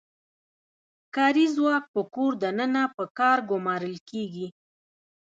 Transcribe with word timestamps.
کاري 1.15 1.45
ځواک 1.55 1.83
په 1.93 2.01
کور 2.13 2.31
دننه 2.43 2.83
په 2.95 3.03
کار 3.19 3.37
ګومارل 3.49 3.97
کیږي. 4.09 4.47